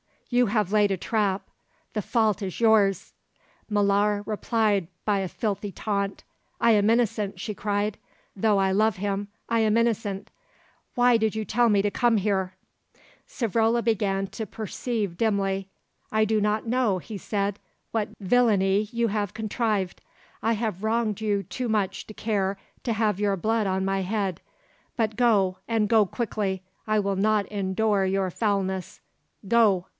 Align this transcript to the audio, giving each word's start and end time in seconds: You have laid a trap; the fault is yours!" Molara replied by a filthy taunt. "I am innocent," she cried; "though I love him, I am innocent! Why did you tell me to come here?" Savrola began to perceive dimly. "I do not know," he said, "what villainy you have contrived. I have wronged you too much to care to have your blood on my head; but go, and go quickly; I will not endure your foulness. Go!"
You 0.31 0.45
have 0.45 0.71
laid 0.71 0.91
a 0.91 0.97
trap; 0.97 1.47
the 1.93 2.01
fault 2.01 2.41
is 2.41 2.61
yours!" 2.61 3.13
Molara 3.69 4.25
replied 4.25 4.87
by 5.03 5.19
a 5.19 5.27
filthy 5.27 5.73
taunt. 5.73 6.23
"I 6.59 6.71
am 6.71 6.89
innocent," 6.89 7.39
she 7.39 7.53
cried; 7.53 7.97
"though 8.33 8.57
I 8.57 8.71
love 8.71 8.95
him, 8.95 9.27
I 9.49 9.59
am 9.59 9.75
innocent! 9.75 10.31
Why 10.95 11.17
did 11.17 11.35
you 11.35 11.43
tell 11.43 11.67
me 11.67 11.81
to 11.81 11.91
come 11.91 12.15
here?" 12.15 12.53
Savrola 13.27 13.83
began 13.83 14.25
to 14.27 14.45
perceive 14.45 15.17
dimly. 15.17 15.67
"I 16.13 16.23
do 16.25 16.39
not 16.39 16.65
know," 16.65 16.97
he 16.99 17.17
said, 17.17 17.59
"what 17.91 18.07
villainy 18.19 18.83
you 18.93 19.09
have 19.09 19.33
contrived. 19.35 20.01
I 20.41 20.53
have 20.53 20.81
wronged 20.81 21.19
you 21.19 21.43
too 21.43 21.67
much 21.67 22.07
to 22.07 22.13
care 22.13 22.57
to 22.83 22.93
have 22.93 23.19
your 23.19 23.35
blood 23.35 23.67
on 23.67 23.83
my 23.83 24.01
head; 24.01 24.39
but 24.95 25.17
go, 25.17 25.57
and 25.67 25.89
go 25.89 26.05
quickly; 26.05 26.63
I 26.87 26.99
will 26.99 27.17
not 27.17 27.45
endure 27.47 28.05
your 28.05 28.31
foulness. 28.31 29.01
Go!" 29.47 29.87